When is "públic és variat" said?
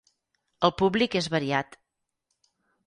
0.79-1.81